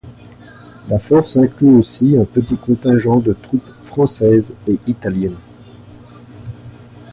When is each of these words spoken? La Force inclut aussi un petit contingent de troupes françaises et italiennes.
La 0.89 0.97
Force 0.97 1.37
inclut 1.37 1.75
aussi 1.75 2.17
un 2.17 2.23
petit 2.25 2.57
contingent 2.57 3.19
de 3.19 3.33
troupes 3.33 3.69
françaises 3.83 4.51
et 4.67 4.79
italiennes. 4.87 5.37